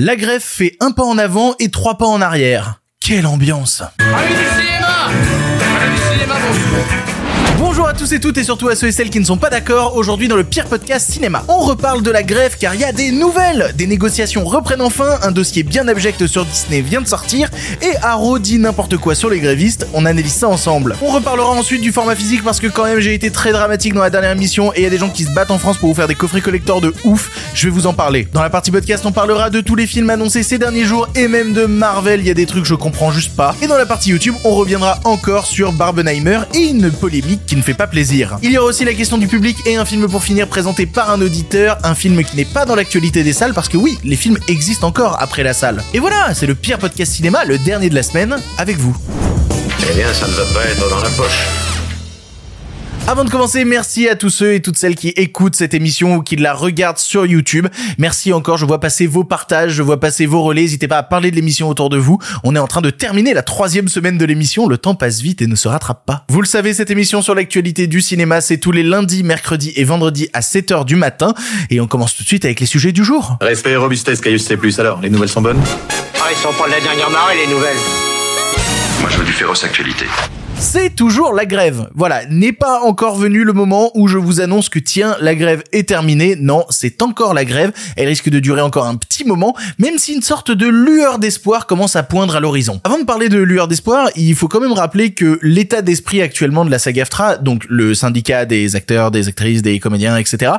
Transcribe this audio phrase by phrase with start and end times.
[0.00, 2.80] La greffe fait un pas en avant et trois pas en arrière.
[3.00, 3.82] Quelle ambiance
[7.60, 9.50] Bonjour à tous et toutes et surtout à ceux et celles qui ne sont pas
[9.50, 9.96] d'accord.
[9.96, 12.92] Aujourd'hui dans le pire podcast cinéma, on reparle de la grève car il y a
[12.92, 13.72] des nouvelles.
[13.76, 17.50] Des négociations reprennent enfin, un dossier bien abject sur Disney vient de sortir
[17.82, 19.88] et Arrow dit n'importe quoi sur les grévistes.
[19.92, 20.94] On analyse ça ensemble.
[21.02, 24.02] On reparlera ensuite du format physique parce que quand même j'ai été très dramatique dans
[24.02, 25.88] la dernière émission et il y a des gens qui se battent en France pour
[25.88, 27.28] vous faire des coffrets collecteurs de ouf.
[27.54, 28.28] Je vais vous en parler.
[28.32, 31.26] Dans la partie podcast, on parlera de tous les films annoncés ces derniers jours et
[31.26, 32.20] même de Marvel.
[32.20, 33.56] Il y a des trucs je comprends juste pas.
[33.62, 37.62] Et dans la partie YouTube, on reviendra encore sur Barbenheimer et une polémique qui ne
[37.62, 38.38] fait pas plaisir.
[38.42, 41.10] Il y aura aussi la question du public et un film pour finir présenté par
[41.10, 44.16] un auditeur, un film qui n'est pas dans l'actualité des salles parce que oui, les
[44.16, 45.82] films existent encore après la salle.
[45.94, 48.94] Et voilà, c'est le pire podcast cinéma, le dernier de la semaine, avec vous.
[49.90, 51.77] Eh bien, ça ne va pas être dans la poche.
[53.10, 56.22] Avant de commencer, merci à tous ceux et toutes celles qui écoutent cette émission ou
[56.22, 57.66] qui la regardent sur YouTube.
[57.96, 60.60] Merci encore, je vois passer vos partages, je vois passer vos relais.
[60.60, 62.18] N'hésitez pas à parler de l'émission autour de vous.
[62.44, 64.68] On est en train de terminer la troisième semaine de l'émission.
[64.68, 66.26] Le temps passe vite et ne se rattrape pas.
[66.28, 69.84] Vous le savez, cette émission sur l'actualité du cinéma, c'est tous les lundis, mercredis et
[69.84, 71.32] vendredis à 7h du matin.
[71.70, 73.38] Et on commence tout de suite avec les sujets du jour.
[73.40, 74.58] Respect et robustesse, Caius C+.
[74.80, 75.62] Alors, les nouvelles sont bonnes?
[76.20, 77.78] Ah, ils sont pas de la dernière marée, les nouvelles.
[79.00, 80.04] Moi, je veux du féroce actualité.
[80.60, 81.88] C'est toujours la grève.
[81.94, 85.62] Voilà, n'est pas encore venu le moment où je vous annonce que tiens, la grève
[85.72, 86.34] est terminée.
[86.36, 87.72] Non, c'est encore la grève.
[87.96, 91.66] Elle risque de durer encore un petit moment, même si une sorte de lueur d'espoir
[91.66, 92.80] commence à poindre à l'horizon.
[92.82, 96.64] Avant de parler de lueur d'espoir, il faut quand même rappeler que l'état d'esprit actuellement
[96.64, 100.52] de la SAG-AFTRA, donc le syndicat des acteurs, des actrices, des comédiens, etc.,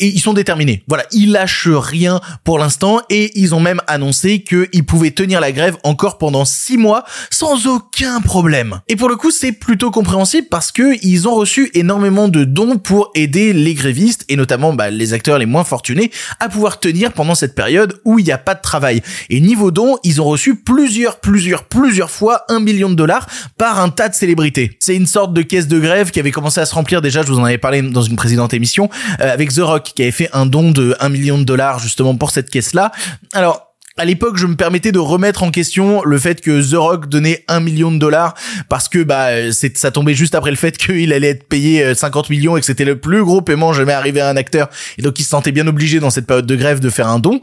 [0.00, 0.82] et ils sont déterminés.
[0.88, 5.52] Voilà, ils lâchent rien pour l'instant et ils ont même annoncé qu'ils pouvaient tenir la
[5.52, 8.80] grève encore pendant six mois sans aucun problème.
[8.88, 13.10] Et pour le coup, plutôt compréhensible parce que ils ont reçu énormément de dons pour
[13.14, 17.34] aider les grévistes et notamment bah, les acteurs les moins fortunés à pouvoir tenir pendant
[17.34, 19.02] cette période où il n'y a pas de travail.
[19.30, 23.26] Et niveau dons, ils ont reçu plusieurs, plusieurs, plusieurs fois un million de dollars
[23.58, 24.76] par un tas de célébrités.
[24.80, 27.28] C'est une sorte de caisse de grève qui avait commencé à se remplir déjà, je
[27.28, 28.88] vous en avais parlé dans une précédente émission,
[29.20, 32.14] euh, avec The Rock qui avait fait un don de 1 million de dollars justement
[32.16, 32.92] pour cette caisse-là.
[33.32, 37.08] Alors, à l'époque, je me permettais de remettre en question le fait que The Rock
[37.08, 38.34] donnait un million de dollars
[38.68, 42.28] parce que bah c'est ça tombait juste après le fait qu'il allait être payé 50
[42.28, 44.68] millions et que c'était le plus gros paiement jamais arrivé à un acteur
[44.98, 47.20] et donc il se sentait bien obligé dans cette période de grève de faire un
[47.20, 47.40] don.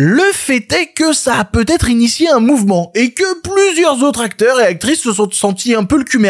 [0.00, 4.60] Le fait est que ça a peut-être initié un mouvement et que plusieurs autres acteurs
[4.60, 6.24] et actrices se sont sentis un peu le cul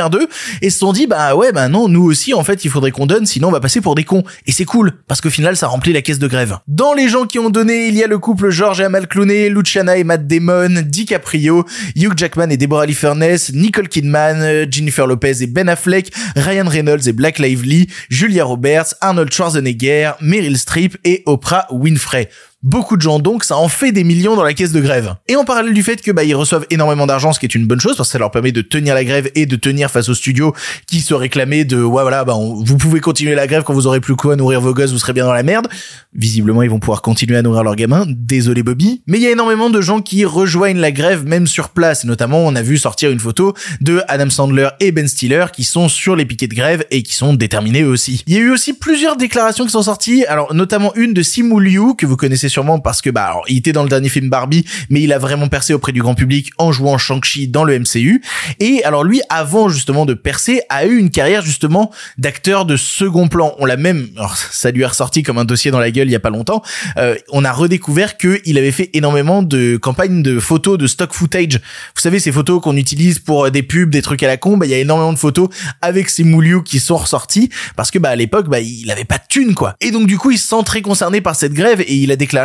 [0.62, 3.04] et se sont dit bah ouais bah non nous aussi en fait il faudrait qu'on
[3.04, 5.66] donne sinon on va passer pour des cons et c'est cool parce qu'au final ça
[5.66, 6.56] remplit la caisse de grève.
[6.66, 9.50] Dans les gens qui ont donné il y a le couple George et Amal Clooney,
[9.50, 15.42] Luciana et Matt Damon, DiCaprio, Hugh Jackman et Deborah Lee Furness, Nicole Kidman, Jennifer Lopez
[15.42, 21.22] et Ben Affleck, Ryan Reynolds et Black Lively, Julia Roberts, Arnold Schwarzenegger, Meryl Streep et
[21.26, 22.30] Oprah Winfrey
[22.62, 25.14] beaucoup de gens donc ça en fait des millions dans la caisse de grève.
[25.28, 27.66] Et en parallèle du fait que bah ils reçoivent énormément d'argent ce qui est une
[27.66, 30.08] bonne chose parce que ça leur permet de tenir la grève et de tenir face
[30.08, 30.52] aux studios
[30.86, 34.00] qui se réclamaient de ouais voilà bah vous pouvez continuer la grève quand vous aurez
[34.00, 35.68] plus quoi nourrir vos gosses vous serez bien dans la merde.
[36.14, 38.06] Visiblement ils vont pouvoir continuer à nourrir leurs gamins.
[38.08, 39.02] Désolé Bobby.
[39.06, 42.04] Mais il y a énormément de gens qui rejoignent la grève même sur place.
[42.04, 45.88] Notamment on a vu sortir une photo de Adam Sandler et Ben Stiller qui sont
[45.88, 48.24] sur les piquets de grève et qui sont déterminés eux aussi.
[48.26, 50.24] Il y a eu aussi plusieurs déclarations qui sont sorties.
[50.26, 53.58] Alors notamment une de Simu Liu que vous connaissez sûrement parce que bah alors, il
[53.58, 56.50] était dans le dernier film Barbie, mais il a vraiment percé auprès du grand public
[56.58, 58.22] en jouant Shang-Chi dans le MCU.
[58.60, 63.28] Et alors lui, avant justement de percer, a eu une carrière justement d'acteur de second
[63.28, 63.54] plan.
[63.58, 66.12] On l'a même, alors, ça lui est ressorti comme un dossier dans la gueule il
[66.12, 66.62] y a pas longtemps.
[66.96, 71.12] euh, on a redécouvert que il avait fait énormément de campagnes de photos de stock
[71.12, 71.56] footage.
[71.94, 74.56] Vous savez ces photos qu'on utilise pour euh, des pubs, des trucs à la con.
[74.56, 75.48] Bah il y a énormément de photos
[75.82, 79.18] avec ces Liu qui sont ressortis parce que bah à l'époque bah il avait pas
[79.18, 79.74] de thune quoi.
[79.80, 82.16] Et donc du coup il se sent très concerné par cette grève et il a
[82.16, 82.37] déclaré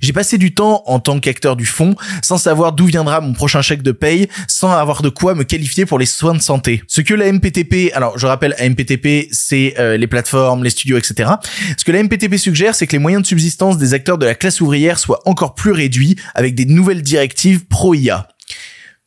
[0.00, 3.62] j'ai passé du temps en tant qu'acteur du fond sans savoir d'où viendra mon prochain
[3.62, 6.82] chèque de paye, sans avoir de quoi me qualifier pour les soins de santé.
[6.86, 10.98] Ce que la MPTP, alors je rappelle, la MPTP, c'est euh, les plateformes, les studios,
[10.98, 11.30] etc.
[11.76, 14.34] Ce que la MPTP suggère, c'est que les moyens de subsistance des acteurs de la
[14.34, 18.28] classe ouvrière soient encore plus réduits avec des nouvelles directives pro-IA.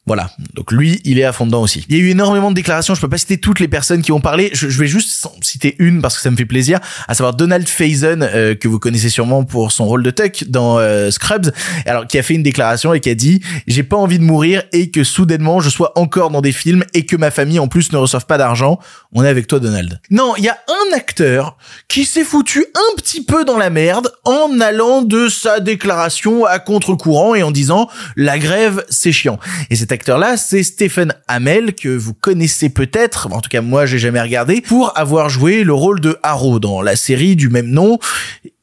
[0.05, 0.29] Voilà.
[0.53, 1.85] Donc lui, il est à fond dedans aussi.
[1.87, 2.93] Il y a eu énormément de déclarations.
[2.93, 4.49] Je peux pas citer toutes les personnes qui ont parlé.
[4.53, 6.81] Je, je vais juste citer une parce que ça me fait plaisir.
[7.07, 10.77] À savoir Donald Faison, euh, que vous connaissez sûrement pour son rôle de Tuck dans
[10.77, 11.51] euh, Scrubs.
[11.85, 14.63] Alors, qui a fait une déclaration et qui a dit j'ai pas envie de mourir
[14.73, 17.93] et que soudainement je sois encore dans des films et que ma famille en plus
[17.93, 18.79] ne reçoive pas d'argent.
[19.13, 20.01] On est avec toi, Donald.
[20.09, 21.57] Non, il y a un acteur
[21.87, 26.59] qui s'est foutu un petit peu dans la merde en allant de sa déclaration à
[26.59, 29.39] contre-courant et en disant la grève c'est chiant.
[29.69, 33.99] Et cet acteur-là, c'est Stephen Amell, que vous connaissez peut-être, en tout cas moi j'ai
[33.99, 37.99] jamais regardé, pour avoir joué le rôle de Arrow dans la série du même nom.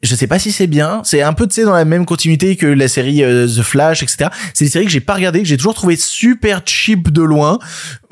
[0.03, 2.57] Je sais pas si c'est bien, c'est un peu tu sais dans la même continuité
[2.57, 4.31] que la série euh, The Flash, etc.
[4.55, 7.59] C'est des séries que j'ai pas regardé, que j'ai toujours trouvé super cheap de loin.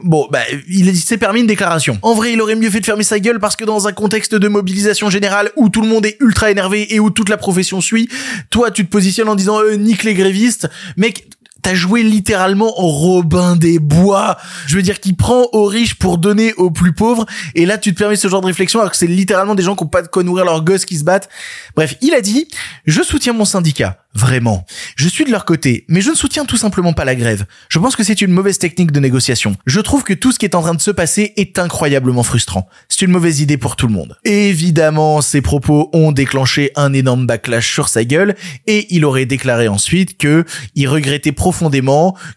[0.03, 1.99] Bon, bah, il s'est permis une déclaration.
[2.03, 4.35] En vrai, il aurait mieux fait de fermer sa gueule parce que dans un contexte
[4.35, 7.81] de mobilisation générale où tout le monde est ultra énervé et où toute la profession
[7.81, 8.09] suit,
[8.51, 10.69] toi, tu te positionnes en disant euh, nique les grévistes.
[10.97, 11.27] Mec,
[11.63, 14.39] T'as joué littéralement Robin des Bois.
[14.67, 17.27] Je veux dire, qui prend aux riches pour donner aux plus pauvres.
[17.55, 19.77] Et là, tu te permets ce genre de réflexion alors que c'est littéralement des gens
[19.77, 21.29] qui ont pas de quoi nourrir leurs gosses qui se battent.
[21.75, 22.49] Bref, il a dit,
[22.87, 23.99] je soutiens mon syndicat.
[24.15, 24.65] Vraiment.
[24.97, 27.45] Je suis de leur côté, mais je ne soutiens tout simplement pas la grève.
[27.69, 29.55] Je pense que c'est une mauvaise technique de négociation.
[29.67, 32.69] Je trouve que tout ce qui est en train de se passer est incroyablement frustrant.
[32.89, 34.17] C'est une mauvaise idée pour tout le monde.
[34.25, 38.35] Évidemment, ces propos ont déclenché un énorme backlash sur sa gueule
[38.67, 40.45] et il aurait déclaré ensuite que
[40.75, 41.58] il regrettait profondément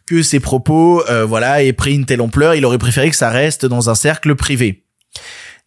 [0.05, 2.55] que ses propos, euh, voilà, aient pris une telle ampleur.
[2.55, 4.83] Il aurait préféré que ça reste dans un cercle privé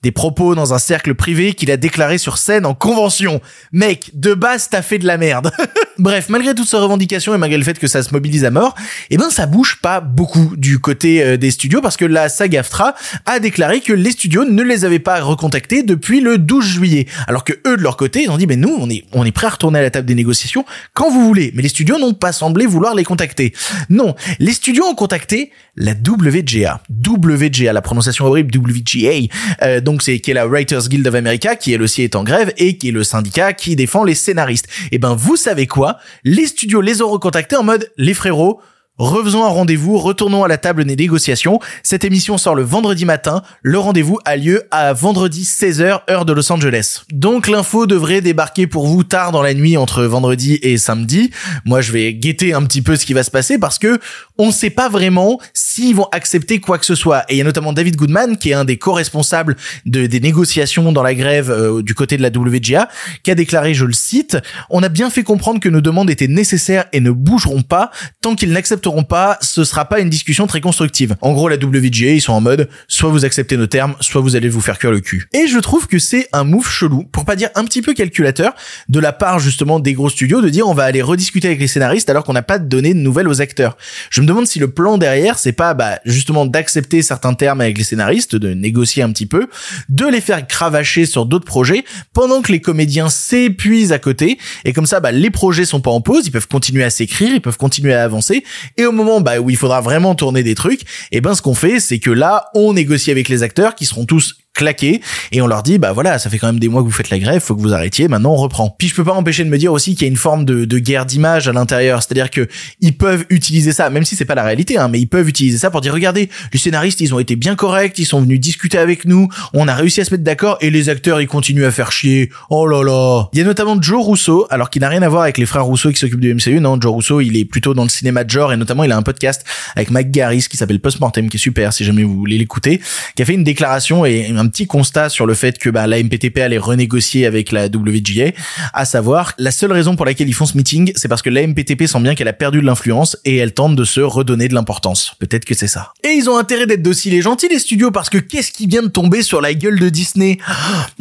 [0.05, 3.41] des propos dans un cercle privé qu'il a déclaré sur scène en convention.
[3.73, 5.51] Mec, de base, t'as fait de la merde.
[5.99, 8.75] Bref, malgré toutes ces revendications et malgré le fait que ça se mobilise à mort,
[9.09, 12.95] eh ben ça bouge pas beaucoup du côté euh, des studios parce que la SAG-AFTRA
[13.25, 17.06] a déclaré que les studios ne les avaient pas recontactés depuis le 12 juillet.
[17.27, 19.33] Alors que eux de leur côté, ils ont dit mais nous on est on est
[19.33, 21.51] prêt à retourner à la table des négociations quand vous voulez.
[21.55, 23.55] Mais les studios n'ont pas semblé vouloir les contacter.
[23.89, 26.83] Non, les studios ont contacté la WGA.
[26.91, 29.33] WGA, la prononciation horrible WGA.
[29.62, 32.25] Euh, donc c'est qui est la Writers Guild of America qui elle aussi est en
[32.25, 34.67] grève et qui est le syndicat qui défend les scénaristes.
[34.87, 35.99] Et eh ben vous savez quoi?
[36.25, 38.61] Les studios les ont recontactés en mode les frérots
[38.96, 41.58] Refaisons un rendez-vous, retournons à la table des négociations.
[41.82, 43.43] Cette émission sort le vendredi matin.
[43.61, 47.02] Le rendez-vous a lieu à vendredi 16h, heure de Los Angeles.
[47.11, 51.32] Donc l'info devrait débarquer pour vous tard dans la nuit entre vendredi et samedi.
[51.64, 53.99] Moi, je vais guetter un petit peu ce qui va se passer parce que
[54.38, 57.25] on ne sait pas vraiment s'ils vont accepter quoi que ce soit.
[57.28, 60.92] Et il y a notamment David Goodman, qui est un des co-responsables de, des négociations
[60.92, 62.88] dans la grève euh, du côté de la WGA,
[63.22, 64.38] qui a déclaré, je le cite,
[64.70, 67.90] on a bien fait comprendre que nos demandes étaient nécessaires et ne bougeront pas
[68.20, 71.16] tant qu'ils n'acceptent pas, ce sera pas une discussion très constructive.
[71.20, 74.36] En gros, la WGA, ils sont en mode, soit vous acceptez nos termes, soit vous
[74.36, 75.28] allez vous faire cuire le cul.
[75.32, 78.54] Et je trouve que c'est un move chelou, pour pas dire un petit peu calculateur,
[78.88, 81.66] de la part justement des gros studios de dire on va aller rediscuter avec les
[81.66, 83.76] scénaristes alors qu'on n'a pas donné de nouvelles aux acteurs.
[84.25, 87.85] Me demande si le plan derrière, c'est pas bah, justement d'accepter certains termes avec les
[87.85, 89.49] scénaristes, de négocier un petit peu,
[89.88, 94.73] de les faire cravacher sur d'autres projets pendant que les comédiens s'épuisent à côté et
[94.73, 97.41] comme ça bah, les projets sont pas en pause, ils peuvent continuer à s'écrire, ils
[97.41, 98.44] peuvent continuer à avancer
[98.76, 101.43] et au moment bah, où il faudra vraiment tourner des trucs, et eh ben ce
[101.43, 105.01] qu'on fait, c'est que là, on négocie avec les acteurs qui seront tous claqué
[105.33, 107.11] et on leur dit bah voilà ça fait quand même des mois que vous faites
[107.11, 108.75] la grève faut que vous arrêtiez maintenant on reprend.
[108.79, 110.65] Puis je peux pas empêcher de me dire aussi qu'il y a une forme de,
[110.65, 112.49] de guerre d'image à l'intérieur c'est à dire que
[112.81, 115.59] ils peuvent utiliser ça même si c'est pas la réalité hein, mais ils peuvent utiliser
[115.59, 118.79] ça pour dire regardez les scénaristes ils ont été bien corrects ils sont venus discuter
[118.79, 121.73] avec nous on a réussi à se mettre d'accord et les acteurs ils continuent à
[121.73, 122.31] faire chier.
[122.51, 123.29] Oh là là.
[123.33, 125.67] Il y a notamment Joe Russo alors qu'il n'a rien à voir avec les frères
[125.67, 128.31] Russo qui s'occupent du MCU non Joe Russo il est plutôt dans le cinéma de
[128.31, 131.41] genre et notamment il a un podcast avec Mike Garris qui s'appelle Postmortem qui est
[131.41, 132.81] super si jamais vous voulez l'écouter
[133.17, 136.38] qui a fait une déclaration et petit constat sur le fait que bah, la MPTP
[136.38, 138.32] allait renégocier avec la WGA,
[138.73, 141.46] à savoir la seule raison pour laquelle ils font ce meeting, c'est parce que la
[141.46, 144.55] MPTP sent bien qu'elle a perdu de l'influence et elle tente de se redonner de
[144.55, 145.14] l'importance.
[145.19, 145.93] Peut-être que c'est ça.
[146.02, 148.82] Et ils ont intérêt d'être dociles et gentils les studios parce que qu'est-ce qui vient
[148.82, 150.38] de tomber sur la gueule de Disney?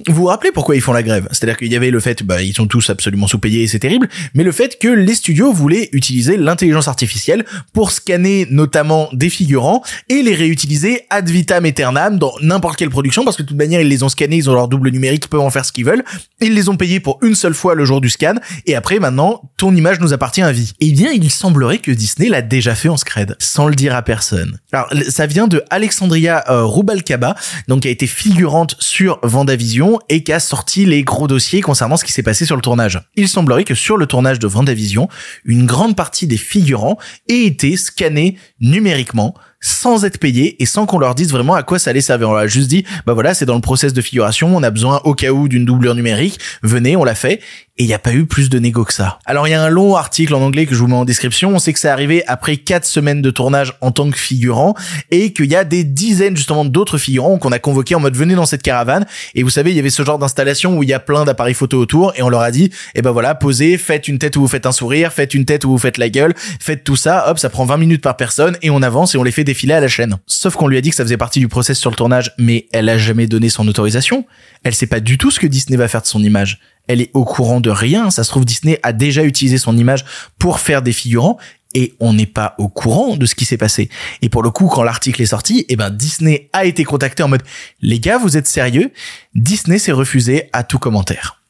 [0.08, 1.28] Vous vous rappelez pourquoi ils font la grève?
[1.32, 4.10] C'est-à-dire qu'il y avait le fait, bah ils sont tous absolument sous-payés et c'est terrible,
[4.34, 9.84] mais le fait que les studios voulaient utiliser l'intelligence artificielle pour scanner notamment des figurants
[10.10, 13.82] et les réutiliser ad vitam aeternam dans n'importe quelle production parce que de toute manière
[13.82, 15.86] ils les ont scannés, ils ont leur double numérique, ils peuvent en faire ce qu'ils
[15.86, 16.04] veulent.
[16.40, 18.36] Ils les ont payés pour une seule fois le jour du scan,
[18.66, 20.74] et après, maintenant, ton image nous appartient à vie.
[20.80, 24.02] Eh bien, il semblerait que Disney l'a déjà fait en scred, sans le dire à
[24.02, 24.60] personne.
[24.72, 27.36] Alors, ça vient de Alexandria euh, Rubalcaba,
[27.68, 31.98] donc qui a été figurante sur Vendavision et qui a sorti les gros dossiers concernant
[31.98, 33.02] ce qui s'est passé sur le tournage.
[33.16, 35.10] Il semblerait que sur le tournage de Vendavision,
[35.44, 36.98] une grande partie des figurants
[37.28, 39.34] aient été scannés numériquement
[39.64, 42.30] sans être payé et sans qu'on leur dise vraiment à quoi ça allait servir.
[42.30, 44.70] On leur a juste dit, bah voilà, c'est dans le process de figuration, on a
[44.70, 47.42] besoin au cas où d'une doublure numérique, venez, on l'a fait
[47.78, 49.18] et il n'y a pas eu plus de négo que ça.
[49.26, 51.50] Alors il y a un long article en anglais que je vous mets en description.
[51.56, 54.76] On sait que c'est arrivé après quatre semaines de tournage en tant que figurant
[55.10, 58.36] et qu'il y a des dizaines justement d'autres figurants qu'on a convoqués en mode venez
[58.36, 59.08] dans cette caravane.
[59.34, 61.56] Et vous savez, il y avait ce genre d'installation où il y a plein d'appareils
[61.56, 64.42] photo autour et on leur a dit, eh ben voilà, posez, faites une tête où
[64.42, 67.28] vous faites un sourire, faites une tête où vous faites la gueule, faites tout ça.
[67.28, 69.74] Hop, ça prend 20 minutes par personne et on avance et on les fait défiler
[69.74, 70.18] à la chaîne.
[70.28, 72.68] Sauf qu'on lui a dit que ça faisait partie du process sur le tournage, mais
[72.72, 74.26] elle a jamais donné son autorisation.
[74.64, 77.12] Elle sait pas du tout ce que Disney va faire de son image elle est
[77.14, 78.10] au courant de rien.
[78.10, 80.06] Ça se trouve, Disney a déjà utilisé son image
[80.38, 81.38] pour faire des figurants
[81.74, 83.90] et on n'est pas au courant de ce qui s'est passé.
[84.22, 87.28] Et pour le coup, quand l'article est sorti, eh ben Disney a été contacté en
[87.28, 87.44] mode
[87.82, 88.92] les gars, vous êtes sérieux?
[89.34, 91.42] Disney s'est refusé à tout commentaire.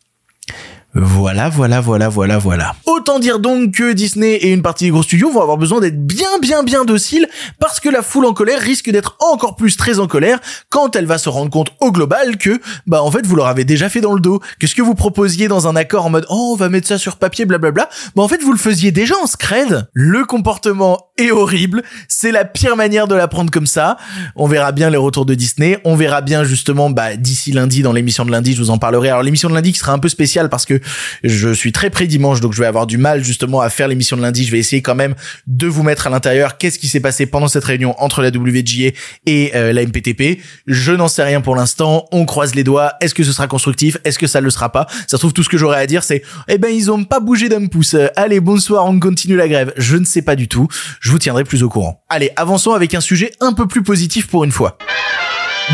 [0.95, 2.75] Voilà, voilà, voilà, voilà, voilà.
[2.85, 6.05] Autant dire donc que Disney et une partie des gros studios vont avoir besoin d'être
[6.05, 7.27] bien, bien, bien dociles
[7.59, 11.07] parce que la foule en colère risque d'être encore plus très en colère quand elle
[11.07, 14.01] va se rendre compte au global que, bah, en fait, vous leur avez déjà fait
[14.01, 14.39] dans le dos.
[14.59, 17.00] Que ce que vous proposiez dans un accord en mode, oh, on va mettre ça
[17.00, 19.88] sur papier, blablabla, bah, en fait, vous le faisiez déjà en scred.
[19.93, 21.81] Le comportement est horrible.
[22.07, 23.97] C'est la pire manière de l'apprendre comme ça.
[24.35, 25.79] On verra bien les retours de Disney.
[25.85, 29.09] On verra bien, justement, bah, d'ici lundi, dans l'émission de lundi, je vous en parlerai.
[29.09, 30.82] Alors, l'émission de lundi qui sera un peu spéciale parce que
[31.23, 34.17] je suis très près dimanche, donc je vais avoir du mal justement à faire l'émission
[34.17, 34.45] de lundi.
[34.45, 35.15] Je vais essayer quand même
[35.47, 38.91] de vous mettre à l'intérieur qu'est-ce qui s'est passé pendant cette réunion entre la WGA
[39.25, 40.41] et euh, la MPTP.
[40.67, 42.07] Je n'en sais rien pour l'instant.
[42.11, 42.93] On croise les doigts.
[43.01, 43.97] Est-ce que ce sera constructif?
[44.03, 44.87] Est-ce que ça le sera pas?
[45.07, 47.19] Ça se trouve tout ce que j'aurais à dire, c'est eh ben ils ont pas
[47.19, 47.95] bougé d'un pouce.
[48.15, 49.73] Allez, bonsoir, on continue la grève.
[49.77, 50.67] Je ne sais pas du tout.
[50.99, 52.03] Je vous tiendrai plus au courant.
[52.09, 54.77] Allez, avançons avec un sujet un peu plus positif pour une fois.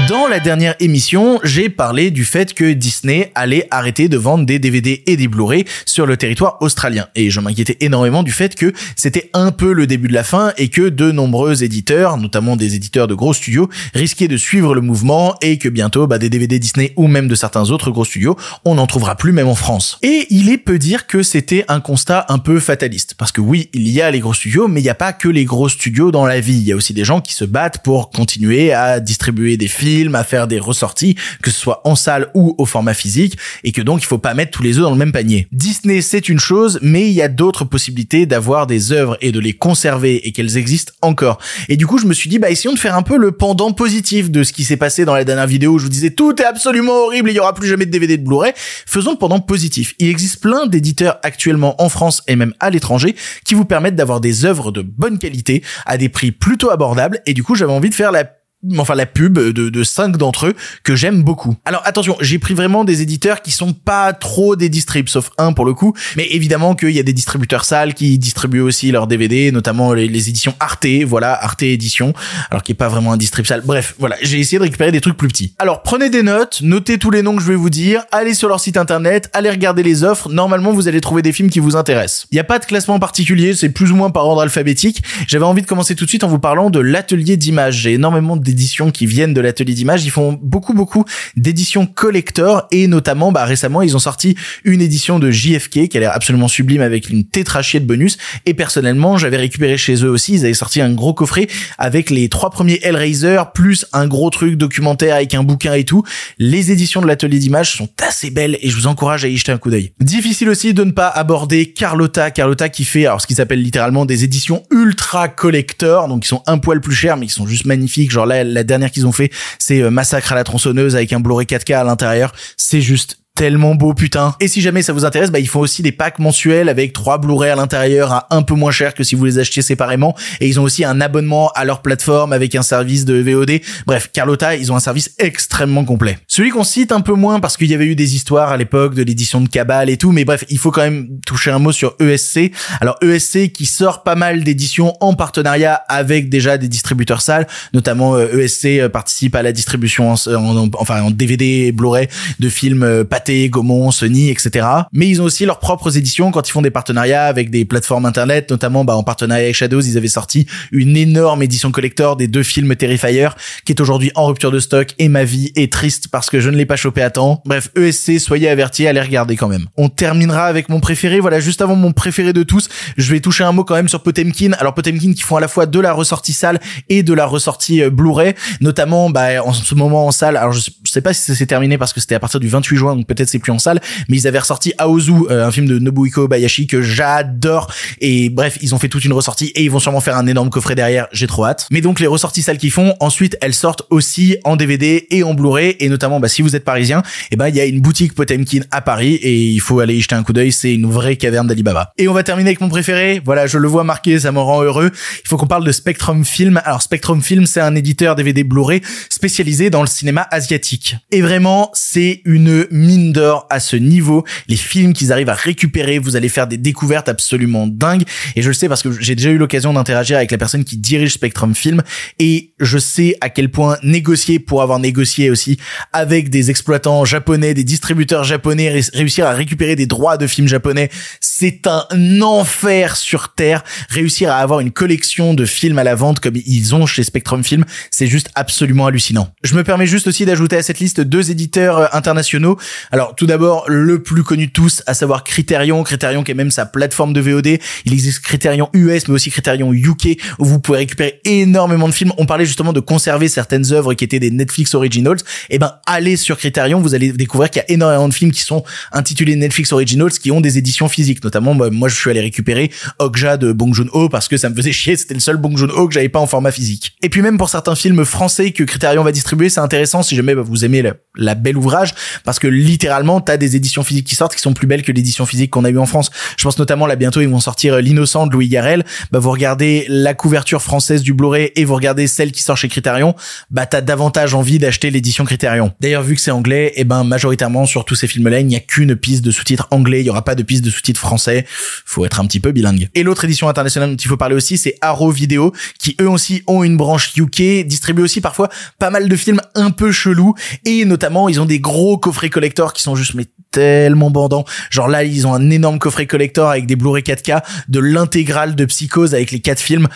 [0.08, 4.60] Dans la dernière émission, j'ai parlé du fait que Disney allait arrêter de vendre des
[4.60, 7.08] DVD et des Blu-ray sur le territoire australien.
[7.16, 10.54] Et je m'inquiétais énormément du fait que c'était un peu le début de la fin
[10.58, 14.82] et que de nombreux éditeurs, notamment des éditeurs de gros studios, risquaient de suivre le
[14.82, 18.38] mouvement et que bientôt, bah, des DVD Disney ou même de certains autres gros studios,
[18.66, 19.98] on n'en trouvera plus même en France.
[20.04, 23.16] Et il est peu dire que c'était un constat un peu fataliste.
[23.18, 25.28] Parce que oui, il y a les gros studios, mais il n'y a pas que
[25.28, 26.60] les gros studios dans la vie.
[26.60, 29.79] Il y a aussi des gens qui se battent pour continuer à distribuer des films,
[30.14, 33.82] à faire des ressorties, que ce soit en salle ou au format physique, et que
[33.82, 35.48] donc il faut pas mettre tous les œufs dans le même panier.
[35.52, 39.40] Disney, c'est une chose, mais il y a d'autres possibilités d'avoir des œuvres et de
[39.40, 41.40] les conserver et qu'elles existent encore.
[41.68, 43.72] Et du coup, je me suis dit, bah, essayons de faire un peu le pendant
[43.72, 46.42] positif de ce qui s'est passé dans la dernière vidéo où je vous disais tout
[46.42, 48.54] est absolument horrible, il y aura plus jamais de DVD de Blu-ray.
[48.86, 49.96] Faisons le pendant positif.
[50.00, 54.22] Il existe plein d'éditeurs actuellement en France et même à l'étranger qui vous permettent d'avoir
[54.22, 57.22] des œuvres de bonne qualité à des prix plutôt abordables.
[57.26, 58.39] Et du coup, j'avais envie de faire la
[58.78, 61.56] enfin la pub de, de cinq d'entre eux que j'aime beaucoup.
[61.66, 65.54] Alors attention, j'ai pris vraiment des éditeurs qui sont pas trop des distribs, sauf un
[65.54, 69.08] pour le coup, mais évidemment qu'il y a des distributeurs sales qui distribuent aussi leurs
[69.08, 72.14] DVD, notamment les, éditions Arte, voilà, Arte Édition,
[72.50, 73.62] alors qui est pas vraiment un distrib sale.
[73.66, 75.54] Bref, voilà, j'ai essayé de récupérer des trucs plus petits.
[75.60, 78.50] Alors prenez des notes, notez tous les noms que je vais vous dire, allez sur
[78.50, 81.76] leur site internet, allez regarder les offres, normalement vous allez trouver des films qui vous
[81.76, 82.28] intéressent.
[82.32, 85.02] Il n'y a pas de classement particulier, c'est plus ou moins par ordre alphabétique.
[85.28, 87.78] J'avais envie de commencer tout de suite en vous parlant de l'atelier d'image.
[87.78, 90.06] J'ai énormément d'éditions qui viennent de l'atelier d'image.
[90.06, 95.20] Ils font beaucoup beaucoup d'éditions collector et notamment bah récemment ils ont sorti une édition
[95.20, 99.38] de JFK qui a l'air absolument sublime avec une tétrachier de bonus et personnellement j'avais
[99.38, 103.40] récupéré chez eux aussi ils avaient sorti un gros coffret avec les trois premiers Hellraiser
[103.54, 106.04] plus un gros truc documentaire avec un bouquin et tout.
[106.38, 109.52] Les éditions de l'atelier d'image sont assez belles et je vous encourage à y jeter
[109.52, 109.92] un coup d'œil.
[110.00, 114.06] Difficile aussi de ne pas aborder Carlotta, Carlotta qui fait alors ce qu'ils s'appelle littéralement
[114.06, 117.66] des éditions ultra collector donc ils sont un poil plus chers mais ils sont juste
[117.66, 121.14] magnifiques genre là la dernière qu'ils ont fait, c'est euh, Massacre à la tronçonneuse avec
[121.14, 122.34] un Blu-ray 4K à l'intérieur.
[122.58, 124.36] C'est juste tellement beau putain.
[124.42, 127.18] Et si jamais ça vous intéresse, bah ils font aussi des packs mensuels avec trois
[127.20, 130.14] Blu-ray à l'intérieur à un peu moins cher que si vous les achetiez séparément.
[130.42, 133.62] Et ils ont aussi un abonnement à leur plateforme avec un service de VOD.
[133.88, 136.18] Bref, Carlotta, ils ont un service extrêmement complet.
[136.28, 138.94] Celui qu'on cite un peu moins parce qu'il y avait eu des histoires à l'époque
[138.94, 141.72] de l'édition de Cabal et tout, mais bref, il faut quand même toucher un mot
[141.72, 142.52] sur ESC.
[142.82, 148.20] Alors ESC qui sort pas mal d'éditions en partenariat avec déjà des distributeurs sales, notamment
[148.20, 152.10] ESC euh, e euh, participe à la distribution en, enfin en DVD Blu-ray
[152.42, 153.06] de films euh,
[153.50, 154.66] Gaumont, Sony, etc.
[154.92, 158.06] Mais ils ont aussi leurs propres éditions quand ils font des partenariats avec des plateformes
[158.06, 162.28] internet, notamment bah, en partenariat avec Shadows, ils avaient sorti une énorme édition collector des
[162.28, 163.30] deux films Terrifier,
[163.66, 166.50] qui est aujourd'hui en rupture de stock et ma vie est triste parce que je
[166.50, 167.42] ne l'ai pas chopé à temps.
[167.46, 169.68] Bref, ESC, soyez avertis, allez regarder quand même.
[169.78, 173.44] On terminera avec mon préféré, voilà, juste avant mon préféré de tous, je vais toucher
[173.44, 174.52] un mot quand même sur Potemkin.
[174.60, 176.60] Alors Potemkin qui font à la fois de la ressortie salle
[176.90, 180.38] et de la ressortie euh, Blu-ray, notamment bah, en ce moment en salle.
[180.38, 182.78] Alors je sais pas si ça s'est terminé parce que c'était à partir du 28
[182.78, 185.52] juin, donc peut peut-être c'est plus en salle, mais ils avaient ressorti Aozu, euh, un
[185.52, 187.72] film de Nobuhiko Bayashi que j'adore.
[188.00, 190.50] Et bref, ils ont fait toute une ressortie et ils vont sûrement faire un énorme
[190.50, 191.08] coffret derrière.
[191.12, 191.68] J'ai trop hâte.
[191.72, 195.34] Mais donc les ressorties salles qu'ils font, ensuite elles sortent aussi en DVD et en
[195.34, 197.82] Blu-ray et notamment bah, si vous êtes parisien, et eh ben il y a une
[197.82, 200.52] boutique Potemkin à Paris et il faut aller y jeter un coup d'œil.
[200.52, 201.92] C'est une vraie caverne d'Alibaba.
[201.98, 203.22] Et on va terminer avec mon préféré.
[203.24, 204.92] Voilà, je le vois marqué, ça me rend heureux.
[205.24, 206.62] Il faut qu'on parle de Spectrum Film.
[206.64, 210.96] Alors Spectrum Film, c'est un éditeur DVD Blu-ray spécialisé dans le cinéma asiatique.
[211.12, 214.26] Et vraiment, c'est une mine mine d'or à ce niveau.
[214.48, 218.04] Les films qu'ils arrivent à récupérer, vous allez faire des découvertes absolument dingues.
[218.36, 220.78] Et je le sais parce que j'ai déjà eu l'occasion d'interagir avec la personne qui
[220.78, 221.82] dirige Spectrum Film
[222.20, 225.58] et je sais à quel point négocier pour avoir négocié aussi
[225.94, 230.90] avec des exploitants japonais, des distributeurs japonais, réussir à récupérer des droits de films japonais,
[231.20, 233.64] c'est un enfer sur terre.
[233.90, 237.44] Réussir à avoir une collection de films à la vente comme ils ont chez Spectrum
[237.44, 239.30] Film, c'est juste absolument hallucinant.
[239.44, 242.58] Je me permets juste aussi d'ajouter à cette liste deux éditeurs euh, internationaux.
[242.92, 246.52] Alors tout d'abord le plus connu de tous, à savoir Criterion, Criterion qui est même
[246.52, 247.60] sa plateforme de VOD.
[247.86, 252.12] Il existe Criterion US mais aussi Criterion UK où vous pouvez récupérer énormément de films.
[252.18, 255.18] On parlait justement de conserver certaines œuvres qui étaient des Netflix Originals.
[255.50, 258.42] Eh ben allez sur Criterion, vous allez découvrir qu'il y a énormément de films qui
[258.42, 261.24] sont intitulés Netflix Originals qui ont des éditions physiques.
[261.24, 264.56] Notamment bah, moi je suis allé récupérer Okja de Bong Joon-ho parce que ça me
[264.56, 266.96] faisait chier, c'était le seul Bong Joon-ho que j'avais pas en format physique.
[267.04, 270.36] Et puis même pour certains films français que Criterion va distribuer, c'est intéressant si jamais
[270.36, 270.84] bah, vous aimez
[271.16, 271.94] la, belle ouvrage
[272.24, 272.48] parce que
[272.80, 275.66] littéralement t'as des éditions physiques qui sortent qui sont plus belles que l'édition physique qu'on
[275.66, 276.12] a eu en France.
[276.38, 278.86] Je pense notamment là bientôt ils vont sortir euh, l'innocent de Louis Garrel.
[279.12, 282.70] Bah vous regardez la couverture française du Blu-ray et vous regardez celle qui sort chez
[282.70, 283.16] Criterion,
[283.52, 285.74] bah t'as davantage envie d'acheter l'édition Criterion.
[285.82, 288.56] D'ailleurs vu que c'est anglais, et eh ben majoritairement sur tous ces films-là il n'y
[288.56, 291.46] a qu'une piste de sous-titres anglais, il y aura pas de piste de sous-titres français.
[291.86, 292.88] Faut être un petit peu bilingue.
[292.96, 296.44] Et l'autre édition internationale dont il faut parler aussi, c'est Arrow Video qui eux aussi
[296.48, 300.34] ont une branche UK, distribue aussi parfois pas mal de films un peu chelous
[300.64, 304.46] et notamment ils ont des gros coffrets collector qui sont juste mais tellement bandants.
[304.70, 308.66] Genre là, ils ont un énorme coffret collector avec des Blu-ray 4K de l'intégrale de
[308.66, 309.88] Psychose avec les quatre films.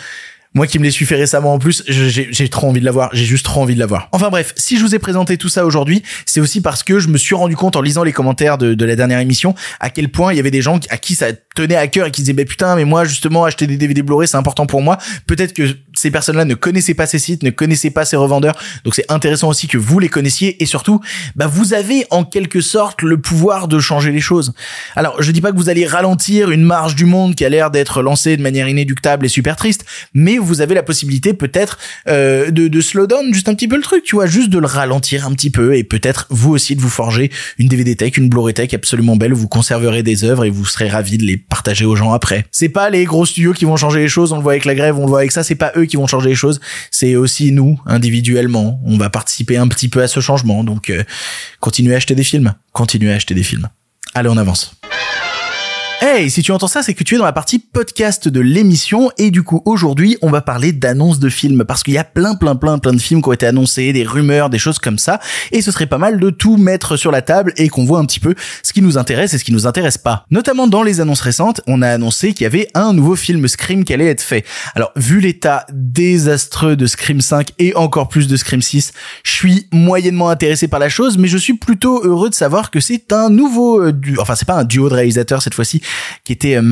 [0.56, 3.10] Moi qui me les suis fait récemment en plus, j'ai trop envie de l'avoir.
[3.12, 4.08] J'ai juste trop envie de l'avoir.
[4.12, 7.08] Enfin bref, si je vous ai présenté tout ça aujourd'hui, c'est aussi parce que je
[7.08, 10.32] me suis rendu compte en lisant les commentaires de la dernière émission à quel point
[10.32, 12.44] il y avait des gens à qui ça tenait à cœur et qui disaient bah
[12.44, 14.98] putain mais moi justement acheter des DVD Blu-ray c'est important pour moi.
[15.26, 18.56] Peut-être que ces personnes-là ne connaissaient pas ces sites, ne connaissaient pas ces revendeurs.
[18.84, 21.00] Donc c'est intéressant aussi que vous les connaissiez et surtout,
[21.36, 24.52] bah vous avez en quelque sorte le pouvoir de changer les choses.
[24.96, 27.70] Alors je dis pas que vous allez ralentir une marge du monde qui a l'air
[27.70, 32.50] d'être lancée de manière inéductable et super triste, mais vous avez la possibilité peut-être euh,
[32.50, 34.66] de, de slow down juste un petit peu le truc, tu vois, juste de le
[34.66, 38.28] ralentir un petit peu et peut-être vous aussi de vous forger une DVD tech, une
[38.28, 41.36] Blu-ray tech absolument belle où vous conserverez des œuvres et vous serez ravis de les
[41.48, 42.46] partager aux gens après.
[42.50, 44.74] C'est pas les gros studios qui vont changer les choses, on le voit avec la
[44.74, 46.60] grève, on le voit avec ça, c'est pas eux qui vont changer les choses,
[46.90, 50.64] c'est aussi nous individuellement, on va participer un petit peu à ce changement.
[50.64, 51.04] Donc euh,
[51.60, 53.68] continuez à acheter des films, continuez à acheter des films.
[54.14, 54.76] Allez, on avance.
[56.06, 59.10] Hey, si tu entends ça, c'est que tu es dans la partie podcast de l'émission
[59.16, 62.34] et du coup aujourd'hui on va parler d'annonces de films parce qu'il y a plein
[62.34, 65.18] plein plein plein de films qui ont été annoncés, des rumeurs, des choses comme ça
[65.50, 68.04] et ce serait pas mal de tout mettre sur la table et qu'on voit un
[68.04, 70.26] petit peu ce qui nous intéresse et ce qui nous intéresse pas.
[70.30, 73.82] Notamment dans les annonces récentes, on a annoncé qu'il y avait un nouveau film Scream
[73.82, 74.44] qui allait être fait.
[74.74, 79.68] Alors vu l'état désastreux de Scream 5 et encore plus de Scream 6, je suis
[79.72, 83.30] moyennement intéressé par la chose mais je suis plutôt heureux de savoir que c'est un
[83.30, 84.18] nouveau euh, du...
[84.18, 85.80] enfin c'est pas un duo de réalisateurs cette fois-ci
[86.24, 86.62] qui était euh,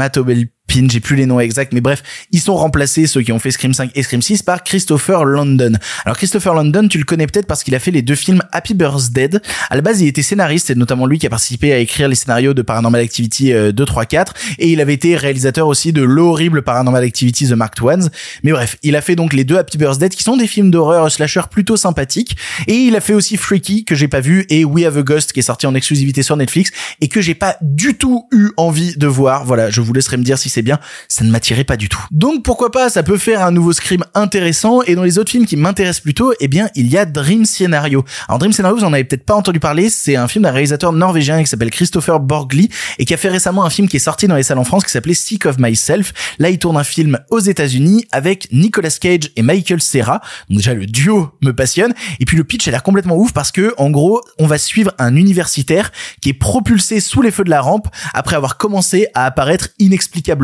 [0.74, 3.74] J'ai plus les noms exacts, mais bref, ils sont remplacés, ceux qui ont fait Scream
[3.74, 5.72] 5 et Scream 6, par Christopher London.
[6.06, 8.72] Alors Christopher London, tu le connais peut-être parce qu'il a fait les deux films Happy
[8.72, 9.28] Birthday.
[9.68, 12.14] À la base, il était scénariste, c'est notamment lui qui a participé à écrire les
[12.14, 16.62] scénarios de Paranormal Activity 2, 3, 4, et il avait été réalisateur aussi de l'horrible
[16.62, 18.08] Paranormal Activity The Marked Ones.
[18.42, 21.10] Mais bref, il a fait donc les deux Happy Birthday qui sont des films d'horreur
[21.12, 24.86] slasher plutôt sympathiques, et il a fait aussi Freaky que j'ai pas vu et We
[24.86, 26.70] Have a Ghost qui est sorti en exclusivité sur Netflix
[27.02, 29.44] et que j'ai pas du tout eu envie de voir.
[29.44, 32.04] Voilà, je vous laisserai me dire si c'est bien, ça ne m'attirait pas du tout.
[32.10, 35.46] Donc pourquoi pas, ça peut faire un nouveau Scream intéressant, et dans les autres films
[35.46, 38.04] qui m'intéressent plutôt, eh bien, il y a Dream Scenario.
[38.28, 40.92] Alors Dream Scenario, vous en avez peut-être pas entendu parler, c'est un film d'un réalisateur
[40.92, 44.26] norvégien qui s'appelle Christopher Borgli, et qui a fait récemment un film qui est sorti
[44.26, 46.12] dans les salles en France qui s'appelait Sick of Myself.
[46.38, 50.20] Là, il tourne un film aux États-Unis avec Nicolas Cage et Michael Cera.
[50.48, 51.94] Donc déjà, le duo me passionne.
[52.20, 54.92] Et puis le pitch a l'air complètement ouf parce que, en gros, on va suivre
[54.98, 59.24] un universitaire qui est propulsé sous les feux de la rampe après avoir commencé à
[59.24, 60.41] apparaître inexplicablement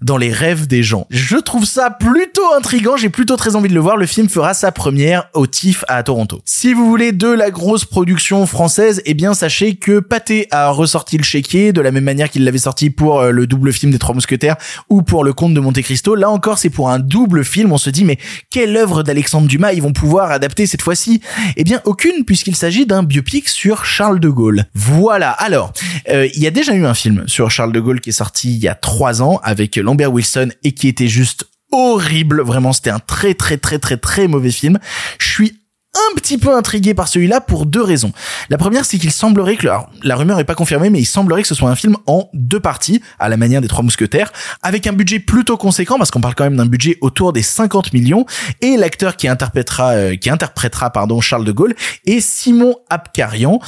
[0.00, 1.06] dans les rêves des gens.
[1.10, 3.96] Je trouve ça plutôt intrigant, j'ai plutôt très envie de le voir.
[3.96, 6.40] Le film fera sa première au TIFF à Toronto.
[6.44, 11.16] Si vous voulez de la grosse production française, eh bien sachez que Pathé a ressorti
[11.16, 13.98] le chéquier de la même manière qu'il l'avait sorti pour euh, le double film des
[13.98, 14.56] Trois Mousquetaires
[14.88, 16.14] ou pour le Comte de Monte Cristo.
[16.14, 17.72] Là encore, c'est pour un double film.
[17.72, 18.18] On se dit mais
[18.50, 21.20] quelle œuvre d'Alexandre Dumas ils vont pouvoir adapter cette fois-ci?
[21.56, 24.66] Eh bien aucune puisqu'il s'agit d'un biopic sur Charles de Gaulle.
[24.74, 25.30] Voilà.
[25.30, 25.72] Alors,
[26.08, 28.54] euh, il y a déjà eu un film sur Charles de Gaulle qui est sorti
[28.54, 32.42] il y a trois ans avec Lambert Wilson et qui était juste horrible.
[32.42, 34.78] Vraiment, c'était un très très très très très mauvais film.
[35.18, 35.60] Je suis
[35.96, 38.12] un petit peu intrigué par celui-là pour deux raisons.
[38.50, 41.42] La première, c'est qu'il semblerait que, alors, la rumeur est pas confirmée, mais il semblerait
[41.42, 44.32] que ce soit un film en deux parties, à la manière des Trois Mousquetaires,
[44.62, 47.92] avec un budget plutôt conséquent, parce qu'on parle quand même d'un budget autour des 50
[47.92, 48.26] millions,
[48.60, 51.74] et l'acteur qui interprétera, euh, qui interprétera, pardon, Charles de Gaulle,
[52.06, 53.60] est Simon Abkarian,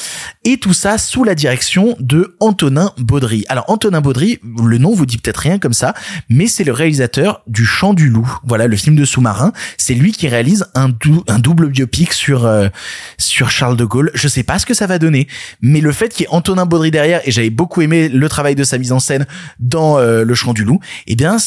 [0.45, 3.45] et tout ça sous la direction de Antonin Baudry.
[3.49, 5.95] Alors, Antonin Baudry, le nom vous dit peut-être rien comme ça,
[6.29, 8.39] mais c'est le réalisateur du Chant du Loup.
[8.45, 9.53] Voilà, le film de sous-marin.
[9.77, 10.91] C'est lui qui réalise un,
[11.29, 12.69] un double biopic sur, euh,
[13.17, 14.11] sur Charles de Gaulle.
[14.15, 15.29] Je sais pas ce que ça va donner,
[15.63, 18.55] mais le fait qu'il y ait Antonin Baudry derrière, et j'avais beaucoup aimé le travail
[18.55, 19.27] de sa mise en scène
[19.61, 21.39] dans euh, Le Chant du Loup, eh bien,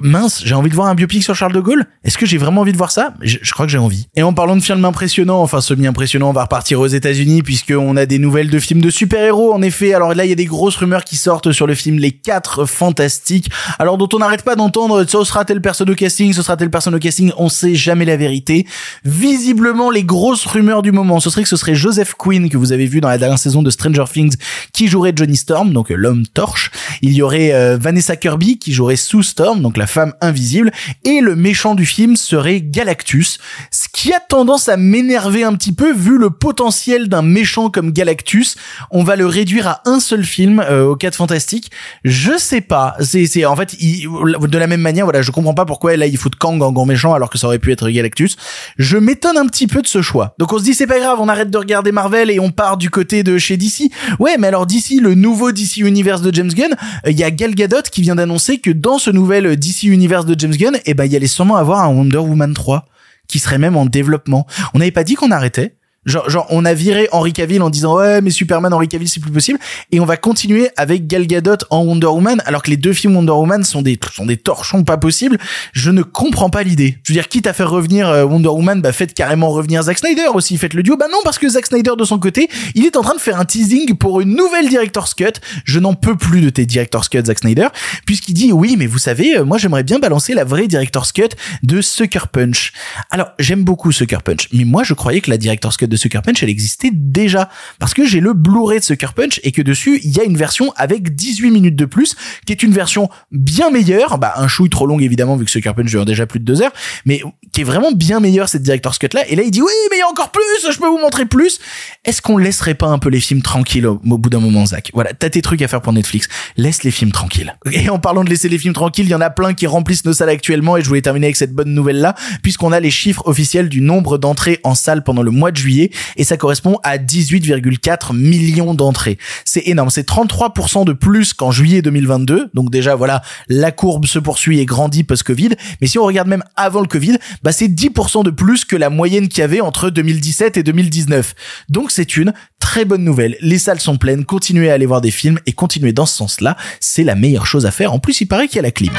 [0.00, 1.86] mince, j'ai envie de voir un biopic sur Charles de Gaulle.
[2.04, 3.14] Est-ce que j'ai vraiment envie de voir ça?
[3.20, 4.08] Je, crois que j'ai envie.
[4.16, 8.06] Et en parlant de films impressionnants, enfin semi-impressionnants, on va repartir aux États-Unis puisqu'on a
[8.06, 9.52] des nouvelles de films de super-héros.
[9.52, 11.98] En effet, alors là, il y a des grosses rumeurs qui sortent sur le film
[11.98, 13.50] Les Quatre Fantastiques.
[13.78, 16.70] Alors dont on n'arrête pas d'entendre, ce sera tel personne au casting, ce sera tel
[16.70, 17.32] personne au casting.
[17.36, 18.66] On sait jamais la vérité.
[19.04, 22.72] Visiblement, les grosses rumeurs du moment, ce serait que ce serait Joseph Quinn que vous
[22.72, 24.36] avez vu dans la dernière saison de Stranger Things
[24.72, 26.70] qui jouerait Johnny Storm, donc l'homme torche.
[27.02, 30.72] Il y aurait euh, Vanessa Kirby qui jouerait Sue Storm, donc la femme invisible,
[31.04, 33.38] et le méchant du film serait Galactus,
[33.70, 37.92] ce qui a tendance à m'énerver un petit peu vu le potentiel d'un méchant comme
[37.92, 38.56] Galactus.
[38.90, 41.70] On va le réduire à un seul film euh, au 4 fantastique.
[42.04, 45.96] Je sais pas, c'est en fait de la même manière, voilà, je comprends pas pourquoi
[45.98, 48.38] là il fout Kang en grand méchant alors que ça aurait pu être Galactus.
[48.78, 50.34] Je m'étonne un petit peu de ce choix.
[50.38, 52.78] Donc on se dit c'est pas grave, on arrête de regarder Marvel et on part
[52.78, 53.90] du côté de chez DC.
[54.18, 56.74] Ouais, mais alors DC, le nouveau DC Universe de James Gunn,
[57.06, 59.98] euh, il y a Gal Gadot qui vient d'annoncer que dans ce nouvel DC Universe
[59.98, 62.86] univers de James Gunn, eh ben il y allait sûrement avoir un Wonder Woman 3
[63.26, 64.46] qui serait même en développement.
[64.74, 65.74] On n'avait pas dit qu'on arrêtait.
[66.08, 69.20] Genre, genre, on a viré Henry Cavill en disant ouais mais Superman Henry Cavill c'est
[69.20, 69.58] plus possible
[69.92, 73.14] et on va continuer avec Gal Gadot en Wonder Woman alors que les deux films
[73.14, 75.36] Wonder Woman sont des sont des torchons pas possibles.
[75.74, 76.96] Je ne comprends pas l'idée.
[77.02, 79.98] Je veux dire quitte à faire revenir euh, Wonder Woman, bah faites carrément revenir Zack
[79.98, 80.96] Snyder aussi, faites le duo.
[80.96, 83.38] Bah non parce que Zack Snyder de son côté, il est en train de faire
[83.38, 85.24] un teasing pour une nouvelle director's cut.
[85.64, 87.68] Je n'en peux plus de tes director's cut Zack Snyder
[88.06, 91.28] puisqu'il dit oui mais vous savez euh, moi j'aimerais bien balancer la vraie director's cut
[91.62, 92.72] de Sucker Punch.
[93.10, 96.20] Alors j'aime beaucoup Sucker Punch mais moi je croyais que la director's cut de Sucker
[96.22, 97.50] Punch, elle existait déjà.
[97.78, 100.36] Parce que j'ai le Blu-ray de Sucker Punch et que dessus, il y a une
[100.36, 104.18] version avec 18 minutes de plus, qui est une version bien meilleure.
[104.18, 106.62] Bah, un chouille trop long, évidemment, vu que Sucker Punch dure déjà plus de deux
[106.62, 106.72] heures,
[107.04, 109.28] mais qui est vraiment bien meilleure, cette Director's Cut là.
[109.28, 111.26] Et là, il dit, oui, mais il y a encore plus, je peux vous montrer
[111.26, 111.60] plus.
[112.04, 114.90] Est-ce qu'on laisserait pas un peu les films tranquilles au, bout d'un moment, Zach?
[114.94, 116.28] Voilà, t'as tes trucs à faire pour Netflix.
[116.56, 117.56] Laisse les films tranquilles.
[117.72, 120.04] Et en parlant de laisser les films tranquilles, il y en a plein qui remplissent
[120.04, 122.90] nos salles actuellement et je voulais terminer avec cette bonne nouvelle là, puisqu'on a les
[122.90, 126.78] chiffres officiels du nombre d'entrées en salle pendant le mois de juillet et ça correspond
[126.82, 129.18] à 18,4 millions d'entrées.
[129.44, 132.50] C'est énorme, c'est 33% de plus qu'en juillet 2022.
[132.54, 136.44] Donc déjà voilà, la courbe se poursuit et grandit post-Covid, mais si on regarde même
[136.56, 139.90] avant le Covid, bah c'est 10% de plus que la moyenne qu'il y avait entre
[139.90, 141.34] 2017 et 2019.
[141.68, 143.36] Donc c'est une très bonne nouvelle.
[143.40, 146.56] Les salles sont pleines, continuez à aller voir des films et continuez dans ce sens-là,
[146.80, 147.92] c'est la meilleure chose à faire.
[147.92, 148.92] En plus, il paraît qu'il y a la clim.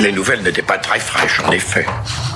[0.00, 1.86] Les nouvelles n'étaient pas très fraîches, en effet.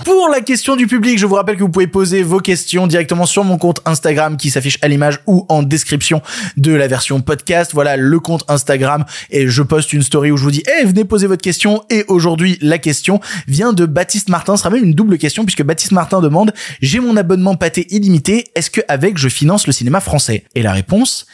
[0.04, 3.26] Pour la question du public, je vous rappelle que vous pouvez poser vos questions directement
[3.26, 6.22] sur mon compte Instagram qui s'affiche à l'image ou en description
[6.56, 7.72] de la version podcast.
[7.74, 11.04] Voilà le compte Instagram et je poste une story où je vous dis, eh, venez
[11.04, 11.82] poser votre question.
[11.90, 14.56] Et aujourd'hui, la question vient de Baptiste Martin.
[14.56, 18.44] Ce sera même une double question puisque Baptiste Martin demande, j'ai mon abonnement pâté illimité.
[18.54, 20.44] Est-ce que avec je finance le cinéma français?
[20.54, 21.26] Et la réponse,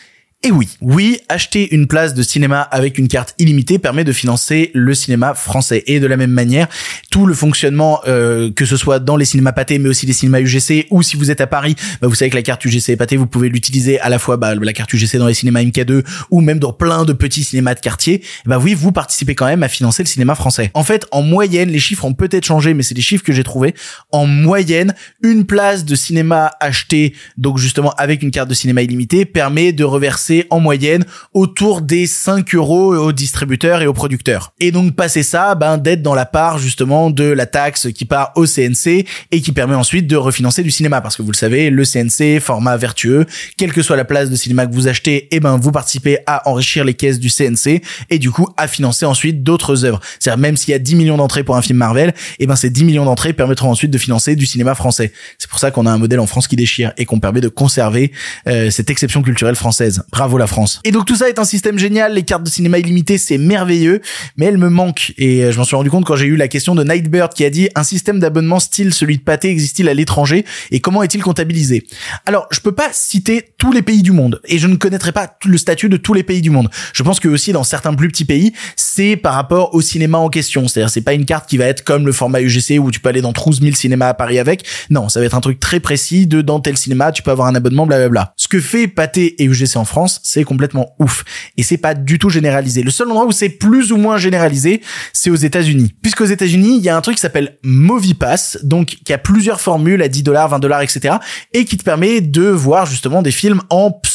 [0.47, 4.71] et oui, oui, acheter une place de cinéma avec une carte illimitée permet de financer
[4.75, 5.83] le cinéma français.
[5.87, 6.69] Et de la même manière,
[7.11, 10.41] tout le fonctionnement, euh, que ce soit dans les cinémas pâtés, mais aussi les cinémas
[10.41, 13.17] UGC, ou si vous êtes à Paris, bah vous savez que la carte UGC pâté,
[13.17, 16.43] vous pouvez l'utiliser à la fois bah, la carte UGC dans les cinémas MK2 ou
[16.43, 18.23] même dans plein de petits cinémas de quartier.
[18.45, 20.71] Bah oui, vous participez quand même à financer le cinéma français.
[20.75, 23.45] En fait, en moyenne, les chiffres ont peut-être changé, mais c'est les chiffres que j'ai
[23.45, 23.75] trouvés.
[24.13, 29.25] En moyenne, une place de cinéma achetée, donc justement avec une carte de cinéma illimitée,
[29.25, 34.53] permet de reverser en moyenne autour des 5 euros aux distributeurs et aux producteurs.
[34.61, 38.33] Et donc passer ça, ben d'être dans la part justement de la taxe qui part
[38.37, 41.71] au CNC et qui permet ensuite de refinancer du cinéma parce que vous le savez,
[41.71, 45.29] le CNC format vertueux, quelle que soit la place de cinéma que vous achetez, et
[45.33, 49.07] eh ben vous participez à enrichir les caisses du CNC et du coup à financer
[49.07, 50.01] ensuite d'autres œuvres.
[50.19, 52.57] C'est-à-dire même s'il y a 10 millions d'entrées pour un film Marvel, et eh ben
[52.57, 55.13] ces 10 millions d'entrées permettront ensuite de financer du cinéma français.
[55.39, 57.49] C'est pour ça qu'on a un modèle en France qui déchire et qu'on permet de
[57.49, 58.13] conserver
[58.47, 60.03] euh, cette exception culturelle française.
[60.15, 60.79] Bravo la France.
[60.85, 64.01] Et donc tout ça est un système génial, les cartes de cinéma illimitées, c'est merveilleux,
[64.37, 65.13] mais elles me manquent.
[65.19, 67.45] Et euh, je m'en suis rendu compte quand j'ai eu la question de Nightbird qui
[67.45, 70.45] a dit un système d'abonnement style celui de Pathé existe-t-il à l'étranger?
[70.71, 71.85] Et comment est-il comptabilisé?
[72.27, 75.37] Alors, je peux pas citer tous les pays du monde et je ne connaîtrai pas
[75.45, 76.71] le statut de tous les pays du monde.
[76.93, 80.29] Je pense que aussi dans certains plus petits pays, c'est par rapport au cinéma en
[80.29, 80.69] question.
[80.69, 83.09] C'est-à-dire c'est pas une carte qui va être comme le format UGC où tu peux
[83.09, 84.65] aller dans 12 000 cinémas à Paris avec.
[84.91, 87.49] Non, ça va être un truc très précis de dans tel cinéma, tu peux avoir
[87.49, 88.33] un abonnement, blablabla.
[88.37, 91.25] Ce que fait Pathé et UGC en France, c'est complètement ouf.
[91.57, 92.83] Et c'est pas du tout généralisé.
[92.83, 94.81] Le seul endroit où c'est plus ou moins généralisé,
[95.13, 95.95] c'est aux États-Unis.
[96.03, 100.03] Puisqu'aux États-Unis, il y a un truc qui s'appelle MoviePass, donc qui a plusieurs formules
[100.03, 101.17] à 10 dollars, 20 dollars, etc.
[101.53, 104.14] et qui te permet de voir justement des films en pseudo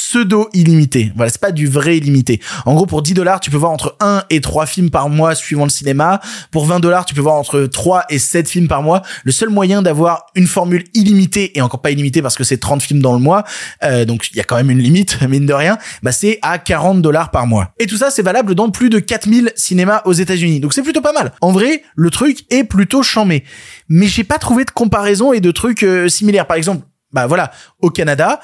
[0.53, 1.11] illimité.
[1.15, 2.39] Voilà, c'est pas du vrai illimité.
[2.65, 5.35] En gros, pour 10 dollars, tu peux voir entre 1 et 3 films par mois
[5.35, 6.19] suivant le cinéma.
[6.51, 9.01] Pour 20 dollars, tu peux voir entre 3 et 7 films par mois.
[9.23, 12.81] Le seul moyen d'avoir une formule illimitée et encore pas illimitée parce que c'est 30
[12.81, 13.43] films dans le mois,
[13.83, 16.57] euh, donc il y a quand même une limite, mine de rien, bah c'est à
[16.57, 17.71] 40 dollars par mois.
[17.79, 20.59] Et tout ça, c'est valable dans plus de 4000 cinémas aux États-Unis.
[20.59, 21.33] Donc c'est plutôt pas mal.
[21.41, 23.43] En vrai, le truc est plutôt chambé.
[23.87, 26.47] Mais j'ai pas trouvé de comparaison et de trucs euh, similaires.
[26.47, 28.39] Par exemple, bah voilà, au Canada,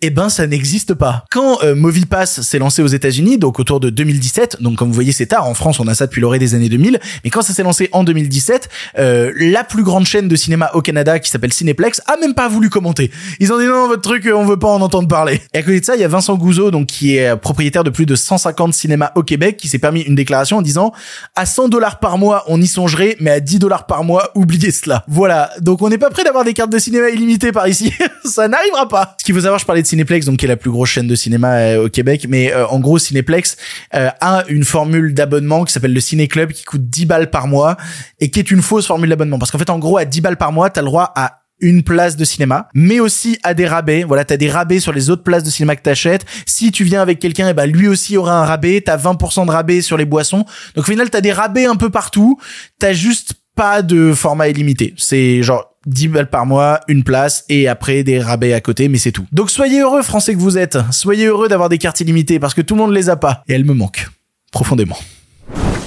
[0.00, 1.24] eh ben ça n'existe pas.
[1.30, 5.10] Quand euh, MoviePass s'est lancé aux États-Unis, donc autour de 2017, donc comme vous voyez
[5.10, 7.52] c'est tard, en France on a ça depuis l'orée des années 2000, mais quand ça
[7.52, 11.52] s'est lancé en 2017, euh, la plus grande chaîne de cinéma au Canada qui s'appelle
[11.52, 13.10] Cineplex a même pas voulu commenter.
[13.40, 15.40] Ils ont dit non votre truc on veut pas en entendre parler.
[15.52, 17.90] Et à côté de ça il y a Vincent Gouzeau donc qui est propriétaire de
[17.90, 20.92] plus de 150 cinémas au Québec qui s'est permis une déclaration en disant
[21.34, 24.70] à 100 dollars par mois on y songerait mais à 10 dollars par mois oubliez
[24.70, 25.04] cela.
[25.08, 27.92] Voilà donc on n'est pas prêt d'avoir des cartes de cinéma illimitées par ici,
[28.24, 29.16] ça n'arrivera pas.
[29.18, 31.06] Ce qu'il faut savoir je parlais de Cineplex, donc qui est la plus grosse chaîne
[31.06, 33.56] de cinéma euh, au Québec, mais euh, en gros Cineplex
[33.94, 37.48] euh, a une formule d'abonnement qui s'appelle le Ciné Club qui coûte 10 balles par
[37.48, 37.76] mois
[38.20, 40.36] et qui est une fausse formule d'abonnement parce qu'en fait en gros à 10 balles
[40.36, 44.04] par mois, t'as le droit à une place de cinéma, mais aussi à des rabais.
[44.04, 46.24] Voilà, t'as des rabais sur les autres places de cinéma que t'achètes.
[46.46, 48.80] Si tu viens avec quelqu'un, et eh ben lui aussi aura un rabais.
[48.80, 50.44] T'as 20% de rabais sur les boissons.
[50.76, 52.38] Donc au final, t'as des rabais un peu partout.
[52.78, 54.94] T'as juste pas de format illimité.
[54.96, 58.98] C'est genre 10 balles par mois, une place et après des rabais à côté, mais
[58.98, 59.26] c'est tout.
[59.32, 60.78] Donc soyez heureux, Français que vous êtes.
[60.92, 63.54] Soyez heureux d'avoir des cartes illimitées parce que tout le monde les a pas et
[63.54, 64.06] elles me manquent
[64.52, 64.96] profondément.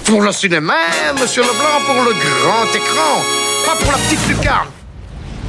[0.04, 0.74] Pour le cinéma,
[1.18, 3.24] monsieur Leblanc, pour le grand écran,
[3.66, 4.68] pas pour la petite lucarne.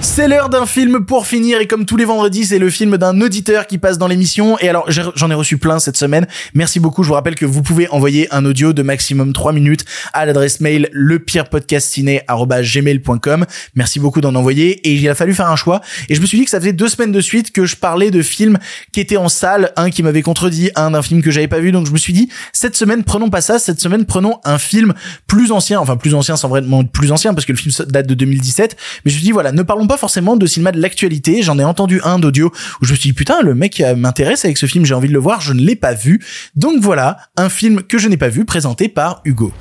[0.05, 3.21] C'est l'heure d'un film pour finir et comme tous les vendredis, c'est le film d'un
[3.21, 4.59] auditeur qui passe dans l'émission.
[4.59, 6.27] Et alors, j'en ai reçu plein cette semaine.
[6.55, 7.05] Merci beaucoup.
[7.05, 10.59] Je vous rappelle que vous pouvez envoyer un audio de maximum 3 minutes à l'adresse
[10.61, 13.47] mail lepirepodcastciné@gmail.com.
[13.77, 14.71] Merci beaucoup d'en envoyer.
[14.87, 15.81] Et il a fallu faire un choix.
[16.09, 18.11] Et je me suis dit que ça faisait deux semaines de suite que je parlais
[18.11, 18.59] de films
[18.93, 21.71] qui étaient en salle, un qui m'avait contredit, un d'un film que j'avais pas vu.
[21.71, 23.61] Donc je me suis dit, cette semaine, prenons pas ça.
[23.61, 24.95] Cette semaine, prenons un film
[25.29, 25.79] plus ancien.
[25.79, 28.77] Enfin, plus ancien sans vraiment plus ancien parce que le film date de 2017.
[29.05, 31.42] Mais je me suis dit, voilà, ne parlons pas forcément de cinéma de l'actualité.
[31.42, 34.59] J'en ai entendu un d'audio où je me suis dit putain le mec m'intéresse avec
[34.59, 36.24] ce film, j'ai envie de le voir, je ne l'ai pas vu.
[36.57, 39.52] Donc voilà, un film que je n'ai pas vu présenté par Hugo.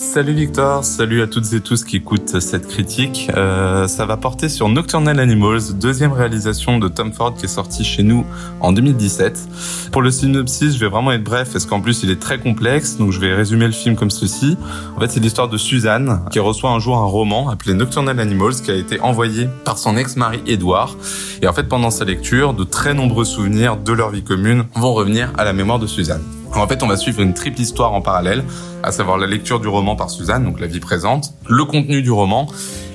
[0.00, 3.28] Salut Victor, salut à toutes et tous qui écoutent cette critique.
[3.36, 7.82] Euh, ça va porter sur Nocturnal Animals, deuxième réalisation de Tom Ford qui est sorti
[7.82, 8.24] chez nous
[8.60, 9.90] en 2017.
[9.90, 12.96] Pour le synopsis, je vais vraiment être bref parce qu'en plus il est très complexe,
[12.96, 14.56] donc je vais résumer le film comme ceci.
[14.96, 18.54] En fait, c'est l'histoire de Suzanne qui reçoit un jour un roman appelé Nocturnal Animals
[18.62, 20.94] qui a été envoyé par son ex-mari Edouard.
[21.42, 24.94] Et en fait, pendant sa lecture, de très nombreux souvenirs de leur vie commune vont
[24.94, 26.22] revenir à la mémoire de Suzanne.
[26.54, 28.44] En fait, on va suivre une triple histoire en parallèle,
[28.82, 32.10] à savoir la lecture du roman par Suzanne, donc la vie présente, le contenu du
[32.10, 32.48] roman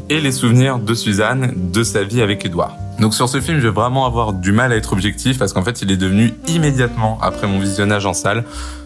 [0.09, 2.75] et les souvenirs de Suzanne de sa vie avec Edouard.
[2.99, 5.63] Donc sur ce film, je vais vraiment avoir du mal à être objectif parce qu'en
[5.63, 8.43] fait, il est devenu immédiatement après mon visionnage en salle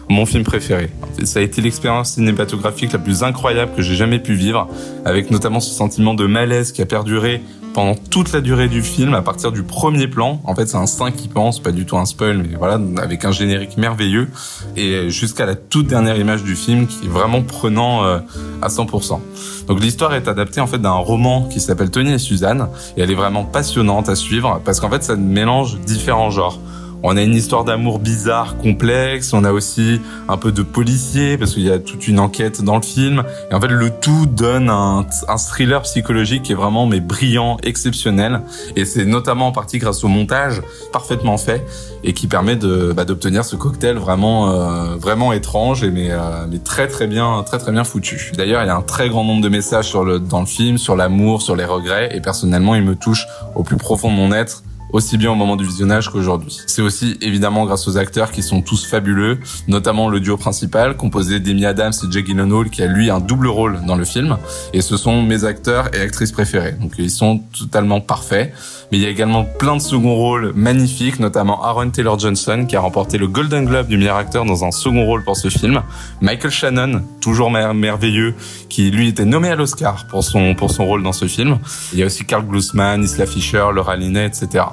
[0.08, 0.90] mon film préféré.
[1.24, 4.68] Ça a été l'expérience cinématographique la plus incroyable que j'ai jamais pu vivre,
[5.04, 7.42] avec notamment ce sentiment de malaise qui a perduré
[7.74, 10.40] pendant toute la durée du film, à partir du premier plan.
[10.44, 13.24] En fait, c'est un 5 qui pense, pas du tout un spoil, mais voilà, avec
[13.24, 14.28] un générique merveilleux,
[14.76, 18.18] et jusqu'à la toute dernière image du film qui est vraiment prenant euh,
[18.62, 19.20] à 100%.
[19.66, 23.10] Donc l'histoire est adaptée en fait d'un roman qui s'appelle Tony et Suzanne, et elle
[23.10, 26.58] est vraiment passionnante à suivre, parce qu'en fait, ça mélange différents genres.
[27.04, 29.32] On a une histoire d'amour bizarre, complexe.
[29.32, 32.74] On a aussi un peu de policier parce qu'il y a toute une enquête dans
[32.74, 33.22] le film.
[33.50, 35.06] Et en fait, le tout donne un,
[35.38, 38.40] thriller psychologique qui est vraiment mais brillant, exceptionnel.
[38.74, 40.60] Et c'est notamment en partie grâce au montage
[40.92, 41.64] parfaitement fait
[42.02, 46.46] et qui permet de bah, d'obtenir ce cocktail vraiment euh, vraiment étrange et mais, euh,
[46.48, 48.32] mais très très bien très très bien foutu.
[48.36, 50.78] D'ailleurs, il y a un très grand nombre de messages sur le dans le film
[50.78, 54.32] sur l'amour, sur les regrets et personnellement, il me touche au plus profond de mon
[54.32, 56.60] être aussi bien au moment du visionnage qu'aujourd'hui.
[56.66, 61.40] C'est aussi évidemment grâce aux acteurs qui sont tous fabuleux, notamment le duo principal composé
[61.40, 64.38] d'Amy Adams et Jake Gyllenhaal qui a lui un double rôle dans le film
[64.72, 66.72] et ce sont mes acteurs et actrices préférés.
[66.72, 68.52] Donc ils sont totalement parfaits.
[68.90, 72.76] Mais il y a également plein de seconds rôles magnifiques, notamment Aaron Taylor Johnson qui
[72.76, 75.82] a remporté le Golden Globe du meilleur acteur dans un second rôle pour ce film.
[76.20, 78.34] Michael Shannon, toujours merveilleux,
[78.68, 81.58] qui lui était nommé à l'Oscar pour son pour son rôle dans ce film.
[81.92, 84.64] Il y a aussi Carl Glusman, Isla Fisher, Laura Linney, etc.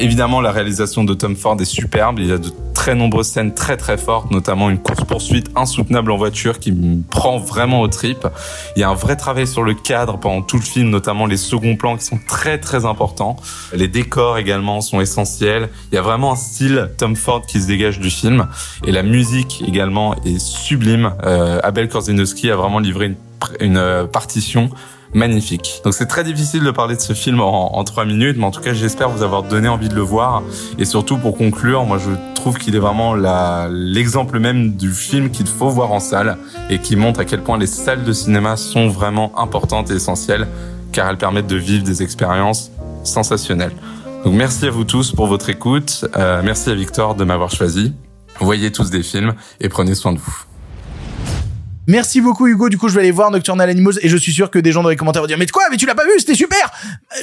[0.00, 2.18] Évidemment, la réalisation de Tom Ford est superbe.
[2.18, 2.50] Il y a de
[2.82, 7.38] très nombreuses scènes très très fortes, notamment une course-poursuite insoutenable en voiture qui me prend
[7.38, 8.26] vraiment au trip.
[8.74, 11.36] Il y a un vrai travail sur le cadre pendant tout le film, notamment les
[11.36, 13.36] seconds plans qui sont très très importants.
[13.72, 15.68] Les décors également sont essentiels.
[15.92, 18.48] Il y a vraiment un style Tom Ford qui se dégage du film.
[18.84, 21.12] Et la musique également est sublime.
[21.22, 23.16] Euh, Abel Korzinowski a vraiment livré une,
[23.60, 24.70] une euh, partition
[25.14, 25.80] magnifique.
[25.84, 28.60] Donc c'est très difficile de parler de ce film en, trois minutes, mais en tout
[28.60, 30.42] cas j'espère vous avoir donné envie de le voir.
[30.78, 33.14] Et surtout pour conclure, moi je trouve qu'il est vraiment
[33.68, 36.38] l'exemple même du film qu'il faut voir en salle
[36.70, 40.48] et qui montre à quel point les salles de cinéma sont vraiment importantes et essentielles
[40.92, 42.70] car elles permettent de vivre des expériences
[43.04, 43.72] sensationnelles.
[44.24, 46.04] Donc merci à vous tous pour votre écoute.
[46.16, 47.92] Euh, merci à Victor de m'avoir choisi.
[48.40, 50.51] Voyez tous des films et prenez soin de vous.
[51.86, 52.68] Merci beaucoup Hugo.
[52.68, 54.82] Du coup, je vais aller voir Nocturnal Animals et je suis sûr que des gens
[54.82, 56.70] dans les commentaires vont dire mais quoi Mais tu l'as pas vu C'était super.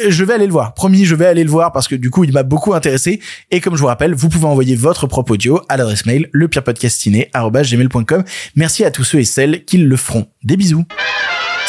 [0.03, 0.73] Euh, je vais aller le voir.
[0.73, 3.21] Promis, je vais aller le voir parce que du coup, il m'a beaucoup intéressé.
[3.51, 8.23] Et comme je vous rappelle, vous pouvez envoyer votre propre audio à l'adresse mail lepirepodcastiné@gmail.com.
[8.55, 10.27] Merci à tous ceux et celles qui le feront.
[10.43, 10.85] Des bisous.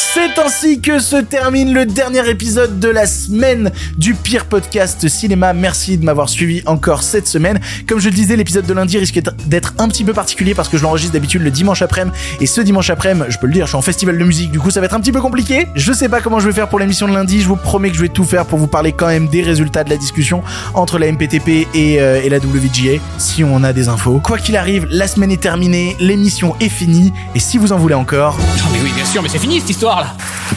[0.02, 5.52] C'est ainsi que se termine le dernier épisode de la semaine du pire podcast cinéma.
[5.52, 7.60] Merci de m'avoir suivi encore cette semaine.
[7.86, 10.78] Comme je le disais, l'épisode de lundi risque d'être un petit peu particulier parce que
[10.78, 12.16] je l'enregistre d'habitude le dimanche après-midi.
[12.40, 14.50] Et ce dimanche après-midi, je peux le dire, je suis en festival de musique.
[14.50, 15.68] Du coup, ça va être un petit peu compliqué.
[15.76, 17.42] Je sais pas comment je vais faire pour l'émission de lundi.
[17.42, 19.84] Je vous promets que je vais tout faire pour vous parler quand même des résultats
[19.84, 20.42] de la discussion
[20.74, 23.00] entre la MPTP et, euh, et la WGA.
[23.18, 24.18] Si on a des infos.
[24.24, 25.94] Quoi qu'il arrive, la semaine est terminée.
[26.00, 27.12] L'émission est finie.
[27.34, 28.38] Et si vous en voulez encore.
[28.38, 29.89] Non mais oui, bien sûr, mais c'est fini cette histoire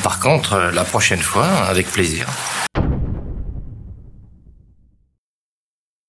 [0.04, 2.28] par contre, euh, la prochaine fois, avec plaisir.